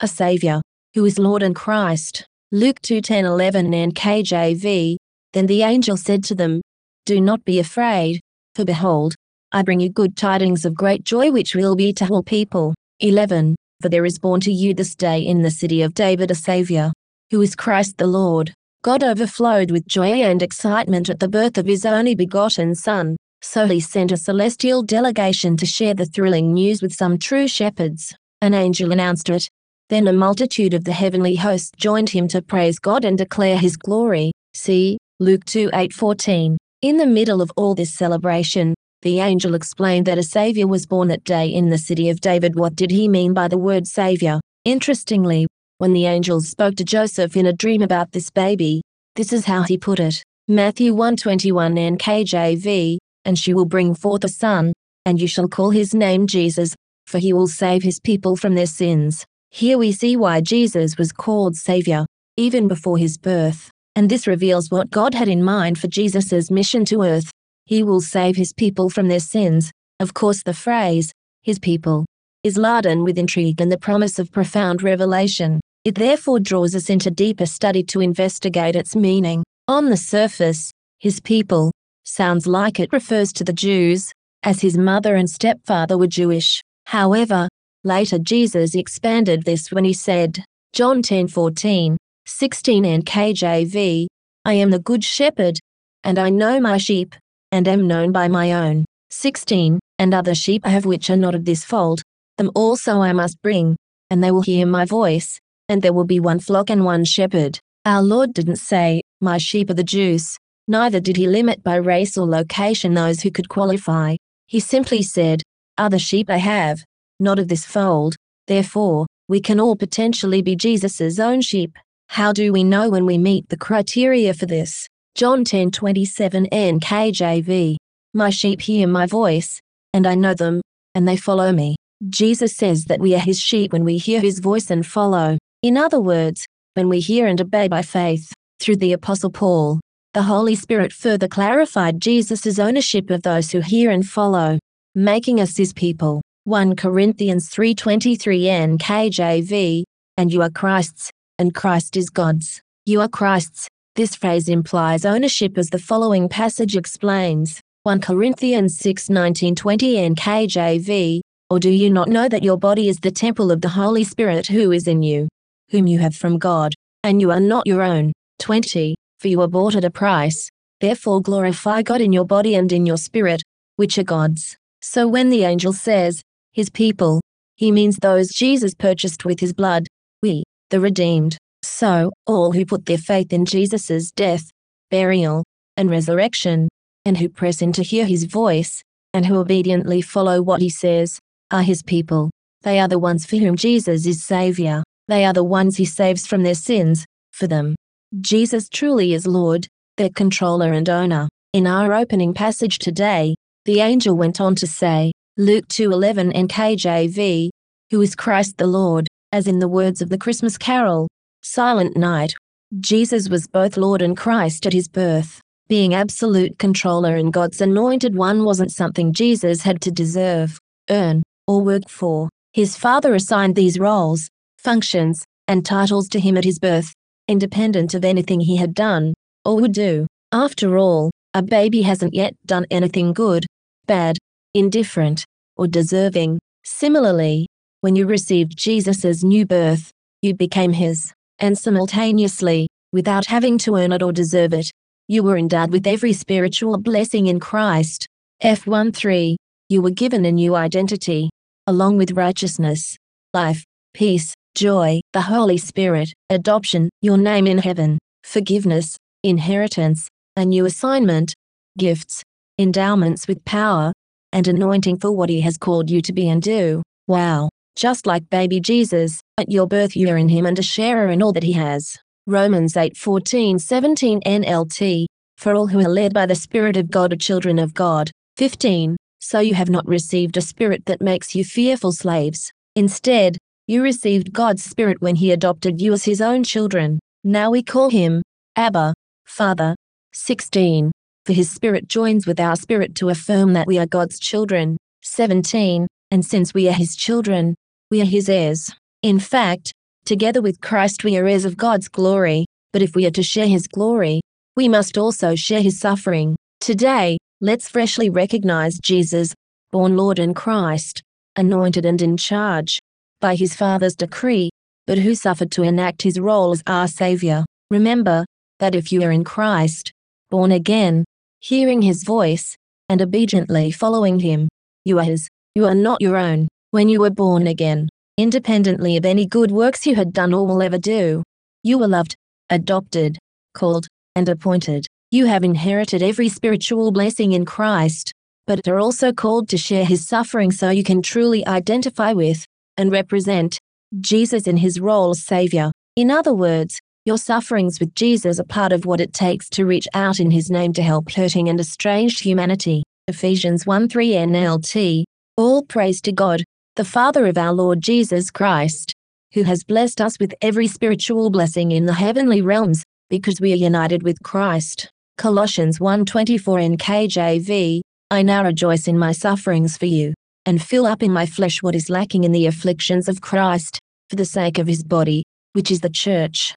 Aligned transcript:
a 0.00 0.08
Saviour, 0.08 0.60
who 0.94 1.04
is 1.06 1.18
Lord 1.18 1.42
and 1.42 1.56
Christ. 1.56 2.26
Luke 2.52 2.80
2 2.82 3.00
10 3.00 3.24
11 3.24 3.70
NKJV. 3.70 4.96
Then 5.32 5.46
the 5.46 5.62
angel 5.62 5.96
said 5.96 6.22
to 6.24 6.34
them, 6.34 6.60
Do 7.06 7.20
not 7.20 7.44
be 7.44 7.58
afraid, 7.58 8.20
for 8.54 8.64
behold, 8.64 9.14
I 9.52 9.62
bring 9.62 9.80
you 9.80 9.88
good 9.88 10.16
tidings 10.16 10.66
of 10.66 10.74
great 10.74 11.04
joy 11.04 11.30
which 11.30 11.54
will 11.54 11.76
be 11.76 11.92
to 11.94 12.08
all 12.08 12.22
people. 12.22 12.74
11. 13.00 13.56
For 13.80 13.88
there 13.88 14.04
is 14.04 14.18
born 14.18 14.40
to 14.40 14.52
you 14.52 14.74
this 14.74 14.94
day 14.94 15.20
in 15.20 15.42
the 15.42 15.50
city 15.50 15.80
of 15.80 15.94
David 15.94 16.30
a 16.30 16.34
Saviour, 16.34 16.92
who 17.30 17.40
is 17.40 17.56
Christ 17.56 17.96
the 17.96 18.06
Lord. 18.06 18.52
God 18.82 19.02
overflowed 19.02 19.70
with 19.70 19.86
joy 19.86 20.12
and 20.22 20.42
excitement 20.42 21.08
at 21.08 21.20
the 21.20 21.28
birth 21.28 21.56
of 21.56 21.66
his 21.66 21.86
only 21.86 22.14
begotten 22.14 22.74
Son, 22.74 23.16
so 23.40 23.66
he 23.66 23.80
sent 23.80 24.12
a 24.12 24.16
celestial 24.16 24.82
delegation 24.82 25.56
to 25.56 25.66
share 25.66 25.94
the 25.94 26.06
thrilling 26.06 26.52
news 26.52 26.82
with 26.82 26.92
some 26.92 27.18
true 27.18 27.48
shepherds. 27.48 28.14
An 28.42 28.52
angel 28.52 28.92
announced 28.92 29.30
it. 29.30 29.48
Then 29.88 30.08
a 30.08 30.12
multitude 30.12 30.74
of 30.74 30.82
the 30.82 30.92
heavenly 30.92 31.36
host 31.36 31.76
joined 31.76 32.10
him 32.10 32.26
to 32.28 32.42
praise 32.42 32.80
God 32.80 33.04
and 33.04 33.16
declare 33.16 33.56
his 33.56 33.76
glory. 33.76 34.32
See, 34.52 34.98
Luke 35.20 35.44
2 35.44 35.70
8 35.72 35.92
14. 35.92 36.58
In 36.82 36.96
the 36.96 37.06
middle 37.06 37.40
of 37.40 37.52
all 37.56 37.76
this 37.76 37.94
celebration, 37.94 38.74
the 39.02 39.20
angel 39.20 39.54
explained 39.54 40.06
that 40.06 40.18
a 40.18 40.24
Savior 40.24 40.66
was 40.66 40.86
born 40.86 41.06
that 41.08 41.22
day 41.22 41.46
in 41.46 41.70
the 41.70 41.78
city 41.78 42.10
of 42.10 42.20
David. 42.20 42.56
What 42.56 42.74
did 42.74 42.90
he 42.90 43.06
mean 43.06 43.32
by 43.32 43.46
the 43.46 43.58
word 43.58 43.86
Savior? 43.86 44.40
Interestingly, 44.64 45.46
when 45.78 45.92
the 45.92 46.06
angels 46.06 46.48
spoke 46.48 46.74
to 46.76 46.84
Joseph 46.84 47.36
in 47.36 47.46
a 47.46 47.52
dream 47.52 47.82
about 47.82 48.10
this 48.10 48.28
baby, 48.28 48.82
this 49.14 49.32
is 49.32 49.44
how 49.44 49.62
he 49.62 49.78
put 49.78 50.00
it. 50.00 50.20
Matthew 50.48 50.94
1:21 50.94 51.78
NKJV, 51.96 52.98
and 53.24 53.38
she 53.38 53.54
will 53.54 53.66
bring 53.66 53.94
forth 53.94 54.24
a 54.24 54.28
son, 54.28 54.72
and 55.04 55.20
you 55.20 55.28
shall 55.28 55.46
call 55.46 55.70
his 55.70 55.94
name 55.94 56.26
Jesus, 56.26 56.74
for 57.06 57.18
he 57.18 57.32
will 57.32 57.46
save 57.46 57.84
his 57.84 58.00
people 58.00 58.34
from 58.34 58.56
their 58.56 58.66
sins. 58.66 59.24
Here 59.56 59.78
we 59.78 59.90
see 59.90 60.18
why 60.18 60.42
Jesus 60.42 60.98
was 60.98 61.12
called 61.12 61.56
Savior, 61.56 62.04
even 62.36 62.68
before 62.68 62.98
his 62.98 63.16
birth, 63.16 63.70
and 63.94 64.10
this 64.10 64.26
reveals 64.26 64.70
what 64.70 64.90
God 64.90 65.14
had 65.14 65.28
in 65.28 65.42
mind 65.42 65.78
for 65.78 65.86
Jesus' 65.86 66.50
mission 66.50 66.84
to 66.84 67.00
earth. 67.00 67.30
He 67.64 67.82
will 67.82 68.02
save 68.02 68.36
his 68.36 68.52
people 68.52 68.90
from 68.90 69.08
their 69.08 69.18
sins. 69.18 69.72
Of 69.98 70.12
course, 70.12 70.42
the 70.42 70.52
phrase, 70.52 71.10
his 71.40 71.58
people, 71.58 72.04
is 72.44 72.58
laden 72.58 73.02
with 73.02 73.16
intrigue 73.16 73.62
and 73.62 73.72
the 73.72 73.78
promise 73.78 74.18
of 74.18 74.30
profound 74.30 74.82
revelation. 74.82 75.62
It 75.86 75.94
therefore 75.94 76.38
draws 76.38 76.74
us 76.74 76.90
into 76.90 77.10
deeper 77.10 77.46
study 77.46 77.82
to 77.84 78.02
investigate 78.02 78.76
its 78.76 78.94
meaning. 78.94 79.42
On 79.68 79.88
the 79.88 79.96
surface, 79.96 80.70
his 80.98 81.18
people, 81.20 81.72
sounds 82.04 82.46
like 82.46 82.78
it 82.78 82.92
refers 82.92 83.32
to 83.32 83.42
the 83.42 83.54
Jews, 83.54 84.12
as 84.42 84.60
his 84.60 84.76
mother 84.76 85.14
and 85.16 85.30
stepfather 85.30 85.96
were 85.96 86.06
Jewish. 86.06 86.60
However, 86.84 87.48
later 87.86 88.18
Jesus 88.18 88.74
expanded 88.74 89.44
this 89.44 89.72
when 89.72 89.84
he 89.84 89.92
said, 89.92 90.44
John 90.72 91.02
10:14, 91.02 91.96
16 92.26 92.84
NKJV, 92.84 94.06
I 94.44 94.52
am 94.52 94.70
the 94.70 94.78
good 94.78 95.02
shepherd, 95.02 95.58
and 96.04 96.18
I 96.18 96.28
know 96.28 96.60
my 96.60 96.76
sheep, 96.76 97.14
and 97.52 97.66
am 97.66 97.86
known 97.86 98.12
by 98.12 98.28
my 98.28 98.52
own. 98.52 98.84
16, 99.10 99.78
and 99.98 100.12
other 100.12 100.34
sheep 100.34 100.66
I 100.66 100.70
have 100.70 100.84
which 100.84 101.08
are 101.08 101.16
not 101.16 101.34
of 101.34 101.44
this 101.44 101.64
fold, 101.64 102.02
them 102.36 102.50
also 102.54 103.00
I 103.00 103.12
must 103.12 103.40
bring, 103.40 103.76
and 104.10 104.22
they 104.22 104.30
will 104.30 104.42
hear 104.42 104.66
my 104.66 104.84
voice, 104.84 105.38
and 105.68 105.80
there 105.80 105.92
will 105.92 106.04
be 106.04 106.20
one 106.20 106.40
flock 106.40 106.68
and 106.68 106.84
one 106.84 107.04
shepherd. 107.04 107.58
Our 107.84 108.02
Lord 108.02 108.34
didn't 108.34 108.56
say, 108.56 109.00
My 109.20 109.38
sheep 109.38 109.70
are 109.70 109.74
the 109.74 109.84
Jews, 109.84 110.36
Neither 110.68 110.98
did 110.98 111.16
he 111.16 111.28
limit 111.28 111.62
by 111.62 111.76
race 111.76 112.18
or 112.18 112.26
location 112.26 112.94
those 112.94 113.20
who 113.20 113.30
could 113.30 113.48
qualify. 113.48 114.16
He 114.48 114.58
simply 114.58 115.00
said, 115.00 115.42
Other 115.78 115.98
sheep 115.98 116.28
I 116.28 116.38
have, 116.38 116.82
not 117.20 117.38
of 117.38 117.48
this 117.48 117.64
fold, 117.64 118.16
therefore, 118.46 119.06
we 119.28 119.40
can 119.40 119.58
all 119.58 119.76
potentially 119.76 120.42
be 120.42 120.56
Jesus' 120.56 121.18
own 121.18 121.40
sheep. 121.40 121.76
How 122.08 122.32
do 122.32 122.52
we 122.52 122.62
know 122.62 122.88
when 122.88 123.06
we 123.06 123.18
meet 123.18 123.48
the 123.48 123.56
criteria 123.56 124.32
for 124.34 124.46
this? 124.46 124.86
John 125.14 125.44
10:27 125.44 126.48
NKJV. 126.52 127.76
My 128.14 128.30
sheep 128.30 128.60
hear 128.60 128.86
my 128.86 129.06
voice, 129.06 129.60
and 129.92 130.06
I 130.06 130.14
know 130.14 130.34
them, 130.34 130.60
and 130.94 131.08
they 131.08 131.16
follow 131.16 131.52
me. 131.52 131.76
Jesus 132.08 132.54
says 132.54 132.84
that 132.84 133.00
we 133.00 133.14
are 133.14 133.18
his 133.18 133.40
sheep 133.40 133.72
when 133.72 133.84
we 133.84 133.98
hear 133.98 134.20
his 134.20 134.38
voice 134.38 134.70
and 134.70 134.86
follow. 134.86 135.38
In 135.62 135.76
other 135.76 136.00
words, 136.00 136.46
when 136.74 136.88
we 136.90 137.00
hear 137.00 137.26
and 137.26 137.40
obey 137.40 137.68
by 137.68 137.80
faith. 137.80 138.30
Through 138.60 138.76
the 138.76 138.92
Apostle 138.92 139.30
Paul, 139.30 139.80
the 140.12 140.22
Holy 140.22 140.54
Spirit 140.54 140.92
further 140.92 141.28
clarified 141.28 142.00
Jesus' 142.00 142.58
ownership 142.58 143.10
of 143.10 143.22
those 143.22 143.50
who 143.50 143.60
hear 143.60 143.90
and 143.90 144.06
follow, 144.06 144.58
making 144.94 145.40
us 145.40 145.56
his 145.56 145.72
people. 145.72 146.22
1 146.46 146.76
Corinthians 146.76 147.50
3.23 147.50 148.78
NKJV, 148.78 149.82
and 150.16 150.32
you 150.32 150.42
are 150.42 150.48
Christ's, 150.48 151.10
and 151.40 151.52
Christ 151.52 151.96
is 151.96 152.08
God's. 152.08 152.62
You 152.84 153.00
are 153.00 153.08
Christ's. 153.08 153.66
This 153.96 154.14
phrase 154.14 154.48
implies 154.48 155.04
ownership 155.04 155.58
as 155.58 155.70
the 155.70 155.80
following 155.80 156.28
passage 156.28 156.76
explains. 156.76 157.60
1 157.82 158.00
Corinthians 158.00 158.78
6.19-20 158.78 160.14
NKJV, 160.14 161.20
or 161.50 161.58
do 161.58 161.68
you 161.68 161.90
not 161.90 162.06
know 162.06 162.28
that 162.28 162.44
your 162.44 162.56
body 162.56 162.88
is 162.88 163.00
the 163.00 163.10
temple 163.10 163.50
of 163.50 163.60
the 163.60 163.70
Holy 163.70 164.04
Spirit 164.04 164.46
who 164.46 164.70
is 164.70 164.86
in 164.86 165.02
you, 165.02 165.26
whom 165.72 165.88
you 165.88 165.98
have 165.98 166.14
from 166.14 166.38
God, 166.38 166.74
and 167.02 167.20
you 167.20 167.32
are 167.32 167.40
not 167.40 167.66
your 167.66 167.82
own? 167.82 168.12
20 168.38 168.94
for 169.18 169.26
you 169.26 169.40
are 169.40 169.48
bought 169.48 169.74
at 169.74 169.84
a 169.84 169.90
price. 169.90 170.48
Therefore 170.80 171.20
glorify 171.20 171.82
God 171.82 172.00
in 172.00 172.12
your 172.12 172.24
body 172.24 172.54
and 172.54 172.70
in 172.70 172.86
your 172.86 172.98
spirit, 172.98 173.42
which 173.74 173.98
are 173.98 174.04
God's. 174.04 174.56
So 174.80 175.08
when 175.08 175.30
the 175.30 175.42
angel 175.42 175.72
says, 175.72 176.22
his 176.56 176.70
people, 176.70 177.20
he 177.56 177.70
means 177.70 177.98
those 177.98 178.30
Jesus 178.30 178.72
purchased 178.72 179.26
with 179.26 179.40
his 179.40 179.52
blood, 179.52 179.86
we, 180.22 180.42
the 180.70 180.80
redeemed. 180.80 181.36
So, 181.62 182.12
all 182.26 182.52
who 182.52 182.64
put 182.64 182.86
their 182.86 182.96
faith 182.96 183.30
in 183.30 183.44
Jesus' 183.44 184.10
death, 184.10 184.50
burial, 184.90 185.44
and 185.76 185.90
resurrection, 185.90 186.68
and 187.04 187.18
who 187.18 187.28
press 187.28 187.60
in 187.60 187.74
to 187.74 187.82
hear 187.82 188.06
his 188.06 188.24
voice, 188.24 188.82
and 189.12 189.26
who 189.26 189.36
obediently 189.36 190.00
follow 190.00 190.40
what 190.40 190.62
he 190.62 190.70
says, 190.70 191.18
are 191.50 191.60
his 191.60 191.82
people. 191.82 192.30
They 192.62 192.80
are 192.80 192.88
the 192.88 192.98
ones 192.98 193.26
for 193.26 193.36
whom 193.36 193.56
Jesus 193.56 194.06
is 194.06 194.24
Savior. 194.24 194.82
They 195.08 195.26
are 195.26 195.34
the 195.34 195.44
ones 195.44 195.76
he 195.76 195.84
saves 195.84 196.26
from 196.26 196.42
their 196.42 196.54
sins, 196.54 197.04
for 197.32 197.46
them. 197.46 197.76
Jesus 198.22 198.70
truly 198.70 199.12
is 199.12 199.26
Lord, 199.26 199.68
their 199.98 200.08
controller 200.08 200.72
and 200.72 200.88
owner. 200.88 201.28
In 201.52 201.66
our 201.66 201.92
opening 201.92 202.32
passage 202.32 202.78
today, 202.78 203.34
the 203.66 203.80
angel 203.80 204.16
went 204.16 204.40
on 204.40 204.54
to 204.54 204.66
say, 204.66 205.12
Luke 205.38 205.68
2:11 205.68 206.32
NKJV, 206.32 207.50
who 207.90 208.00
is 208.00 208.14
Christ 208.14 208.56
the 208.56 208.66
Lord, 208.66 209.06
as 209.32 209.46
in 209.46 209.58
the 209.58 209.68
words 209.68 210.00
of 210.00 210.08
the 210.08 210.16
Christmas 210.16 210.56
carol, 210.56 211.08
Silent 211.42 211.94
Night. 211.94 212.32
Jesus 212.80 213.28
was 213.28 213.46
both 213.46 213.76
Lord 213.76 214.00
and 214.00 214.16
Christ 214.16 214.64
at 214.64 214.72
his 214.72 214.88
birth. 214.88 215.38
Being 215.68 215.92
absolute 215.92 216.58
controller 216.58 217.16
and 217.16 217.34
God's 217.34 217.60
anointed 217.60 218.16
one 218.16 218.44
wasn't 218.44 218.72
something 218.72 219.12
Jesus 219.12 219.60
had 219.60 219.82
to 219.82 219.90
deserve, 219.90 220.58
earn, 220.88 221.22
or 221.46 221.60
work 221.60 221.90
for. 221.90 222.30
His 222.54 222.74
father 222.74 223.14
assigned 223.14 223.56
these 223.56 223.78
roles, 223.78 224.30
functions, 224.56 225.22
and 225.46 225.66
titles 225.66 226.08
to 226.08 226.18
him 226.18 226.38
at 226.38 226.44
his 226.44 226.58
birth, 226.58 226.94
independent 227.28 227.92
of 227.92 228.06
anything 228.06 228.40
he 228.40 228.56
had 228.56 228.72
done, 228.72 229.12
or 229.44 229.60
would 229.60 229.72
do. 229.72 230.06
After 230.32 230.78
all, 230.78 231.10
a 231.34 231.42
baby 231.42 231.82
hasn't 231.82 232.14
yet 232.14 232.32
done 232.46 232.64
anything 232.70 233.12
good, 233.12 233.44
bad, 233.86 234.16
indifferent, 234.56 235.24
or 235.56 235.66
deserving. 235.66 236.38
Similarly, 236.64 237.46
when 237.82 237.94
you 237.94 238.06
received 238.06 238.56
Jesus' 238.56 239.22
new 239.22 239.44
birth, 239.46 239.90
you 240.22 240.34
became 240.34 240.72
his, 240.72 241.12
and 241.38 241.56
simultaneously, 241.56 242.68
without 242.92 243.26
having 243.26 243.58
to 243.58 243.76
earn 243.76 243.92
it 243.92 244.02
or 244.02 244.12
deserve 244.12 244.54
it, 244.54 244.70
you 245.08 245.22
were 245.22 245.36
endowed 245.36 245.70
with 245.70 245.86
every 245.86 246.12
spiritual 246.12 246.78
blessing 246.78 247.26
in 247.26 247.38
Christ. 247.38 248.08
Eph 248.40 248.66
1 248.66 248.92
3. 248.92 249.36
You 249.68 249.82
were 249.82 249.90
given 249.90 250.24
a 250.24 250.32
new 250.32 250.54
identity, 250.54 251.28
along 251.66 251.98
with 251.98 252.12
righteousness, 252.12 252.96
life, 253.34 253.64
peace, 253.92 254.34
joy, 254.54 255.00
the 255.12 255.20
Holy 255.20 255.58
Spirit, 255.58 256.12
adoption, 256.30 256.88
your 257.02 257.18
name 257.18 257.46
in 257.46 257.58
heaven, 257.58 257.98
forgiveness, 258.24 258.96
inheritance, 259.22 260.08
a 260.36 260.44
new 260.44 260.64
assignment, 260.64 261.34
gifts, 261.78 262.22
endowments 262.58 263.28
with 263.28 263.44
power, 263.44 263.92
and 264.36 264.46
anointing 264.48 264.98
for 264.98 265.10
what 265.10 265.30
He 265.30 265.40
has 265.40 265.56
called 265.56 265.90
you 265.90 266.02
to 266.02 266.12
be 266.12 266.28
and 266.28 266.42
do. 266.42 266.82
Wow. 267.06 267.48
Just 267.74 268.06
like 268.06 268.28
baby 268.28 268.60
Jesus, 268.60 269.18
at 269.38 269.50
your 269.50 269.66
birth 269.66 269.96
you 269.96 270.10
are 270.10 270.18
in 270.18 270.28
Him 270.28 270.44
and 270.44 270.58
a 270.58 270.62
sharer 270.62 271.08
in 271.08 271.22
all 271.22 271.32
that 271.32 271.42
He 271.42 271.52
has. 271.52 271.96
Romans 272.26 272.76
8 272.76 272.98
14 272.98 273.58
17 273.58 274.20
NLT. 274.20 275.06
For 275.38 275.54
all 275.54 275.68
who 275.68 275.80
are 275.80 275.88
led 275.88 276.12
by 276.12 276.26
the 276.26 276.34
Spirit 276.34 276.76
of 276.76 276.90
God 276.90 277.14
are 277.14 277.16
children 277.16 277.58
of 277.58 277.72
God. 277.72 278.10
15. 278.36 278.96
So 279.20 279.40
you 279.40 279.54
have 279.54 279.70
not 279.70 279.88
received 279.88 280.36
a 280.36 280.42
spirit 280.42 280.84
that 280.84 281.00
makes 281.00 281.34
you 281.34 281.42
fearful 281.42 281.92
slaves. 281.92 282.52
Instead, 282.74 283.38
you 283.66 283.82
received 283.82 284.34
God's 284.34 284.62
Spirit 284.62 285.00
when 285.00 285.16
He 285.16 285.32
adopted 285.32 285.80
you 285.80 285.94
as 285.94 286.04
His 286.04 286.20
own 286.20 286.44
children. 286.44 287.00
Now 287.24 287.50
we 287.50 287.62
call 287.62 287.88
Him 287.88 288.22
Abba, 288.54 288.92
Father. 289.24 289.74
16. 290.12 290.92
For 291.26 291.34
His 291.34 291.50
Spirit 291.50 291.88
joins 291.88 292.26
with 292.26 292.40
our 292.40 292.56
spirit 292.56 292.94
to 292.96 293.10
affirm 293.10 293.52
that 293.52 293.66
we 293.66 293.78
are 293.78 293.86
God's 293.86 294.18
children. 294.18 294.78
17. 295.02 295.86
And 296.10 296.24
since 296.24 296.54
we 296.54 296.68
are 296.68 296.72
His 296.72 296.96
children, 296.96 297.54
we 297.90 298.00
are 298.00 298.06
His 298.06 298.28
heirs. 298.28 298.72
In 299.02 299.18
fact, 299.18 299.72
Together 300.06 300.40
with 300.40 300.60
Christ 300.60 301.02
we 301.02 301.16
are 301.16 301.26
heirs 301.26 301.44
of 301.44 301.56
God's 301.56 301.88
glory, 301.88 302.46
but 302.72 302.80
if 302.80 302.94
we 302.94 303.06
are 303.06 303.10
to 303.10 303.24
share 303.24 303.48
his 303.48 303.66
glory, 303.66 304.20
we 304.54 304.68
must 304.68 304.96
also 304.96 305.34
share 305.34 305.60
his 305.60 305.80
suffering. 305.80 306.36
Today, 306.60 307.18
let's 307.40 307.68
freshly 307.68 308.08
recognize 308.08 308.78
Jesus, 308.78 309.34
born 309.72 309.96
Lord 309.96 310.20
and 310.20 310.36
Christ, 310.36 311.02
anointed 311.34 311.84
and 311.84 312.00
in 312.00 312.16
charge 312.16 312.78
by 313.20 313.34
his 313.34 313.56
Father's 313.56 313.96
decree, 313.96 314.48
but 314.86 314.98
who 314.98 315.16
suffered 315.16 315.50
to 315.50 315.64
enact 315.64 316.02
his 316.02 316.20
role 316.20 316.52
as 316.52 316.62
our 316.68 316.86
Savior. 316.86 317.44
Remember 317.72 318.24
that 318.60 318.76
if 318.76 318.92
you 318.92 319.02
are 319.02 319.10
in 319.10 319.24
Christ, 319.24 319.90
born 320.30 320.52
again, 320.52 321.04
hearing 321.40 321.82
his 321.82 322.04
voice, 322.04 322.56
and 322.88 323.02
obediently 323.02 323.70
following 323.70 324.20
him, 324.20 324.48
you 324.84 324.98
are 324.98 325.04
his, 325.04 325.28
you 325.54 325.64
are 325.64 325.74
not 325.74 326.00
your 326.00 326.16
own. 326.16 326.48
When 326.70 326.88
you 326.88 327.00
were 327.00 327.10
born 327.10 327.46
again, 327.46 327.88
independently 328.18 328.96
of 328.96 329.04
any 329.04 329.26
good 329.26 329.50
works 329.50 329.86
you 329.86 329.94
had 329.94 330.12
done 330.12 330.32
or 330.32 330.46
will 330.46 330.62
ever 330.62 330.78
do, 330.78 331.22
you 331.62 331.78
were 331.78 331.88
loved, 331.88 332.14
adopted, 332.50 333.18
called, 333.54 333.86
and 334.14 334.28
appointed. 334.28 334.86
You 335.10 335.26
have 335.26 335.44
inherited 335.44 336.02
every 336.02 336.28
spiritual 336.28 336.90
blessing 336.92 337.32
in 337.32 337.44
Christ, 337.44 338.12
but 338.46 338.66
are 338.68 338.78
also 338.78 339.12
called 339.12 339.48
to 339.48 339.58
share 339.58 339.84
his 339.84 340.06
suffering 340.06 340.50
so 340.50 340.70
you 340.70 340.84
can 340.84 341.02
truly 341.02 341.46
identify 341.46 342.12
with 342.12 342.44
and 342.76 342.92
represent 342.92 343.58
Jesus 344.00 344.46
in 344.46 344.58
his 344.58 344.80
role 344.80 345.10
as 345.10 345.22
Savior. 345.22 345.72
In 345.96 346.10
other 346.10 346.34
words, 346.34 346.78
your 347.06 347.16
sufferings 347.16 347.78
with 347.78 347.94
Jesus 347.94 348.40
are 348.40 348.44
part 348.44 348.72
of 348.72 348.84
what 348.84 349.00
it 349.00 349.12
takes 349.12 349.48
to 349.50 349.64
reach 349.64 349.86
out 349.94 350.18
in 350.18 350.32
his 350.32 350.50
name 350.50 350.72
to 350.72 350.82
help 350.82 351.12
hurting 351.12 351.48
and 351.48 351.60
estranged 351.60 352.18
humanity. 352.18 352.82
Ephesians 353.06 353.64
1 353.64 353.88
3 353.88 354.10
NLT. 354.10 355.04
All 355.36 355.62
praise 355.62 356.00
to 356.00 356.10
God, 356.10 356.42
the 356.74 356.84
Father 356.84 357.26
of 357.26 357.38
our 357.38 357.52
Lord 357.52 357.80
Jesus 357.80 358.32
Christ, 358.32 358.92
who 359.34 359.44
has 359.44 359.62
blessed 359.62 360.00
us 360.00 360.18
with 360.18 360.34
every 360.42 360.66
spiritual 360.66 361.30
blessing 361.30 361.70
in 361.70 361.86
the 361.86 361.92
heavenly 361.92 362.42
realms, 362.42 362.82
because 363.08 363.40
we 363.40 363.52
are 363.52 363.56
united 363.70 364.02
with 364.02 364.20
Christ. 364.24 364.90
Colossians 365.16 365.78
1:24 365.78 366.76
NKJV. 366.76 367.82
I 368.10 368.22
now 368.22 368.42
rejoice 368.42 368.88
in 368.88 368.98
my 368.98 369.12
sufferings 369.12 369.76
for 369.76 369.86
you, 369.86 370.12
and 370.44 370.60
fill 370.60 370.86
up 370.86 371.04
in 371.04 371.12
my 371.12 371.26
flesh 371.26 371.62
what 371.62 371.76
is 371.76 371.88
lacking 371.88 372.24
in 372.24 372.32
the 372.32 372.46
afflictions 372.46 373.08
of 373.08 373.20
Christ, 373.20 373.78
for 374.10 374.16
the 374.16 374.24
sake 374.24 374.58
of 374.58 374.66
his 374.66 374.82
body, 374.82 375.22
which 375.52 375.70
is 375.70 375.82
the 375.82 375.88
church. 375.88 376.52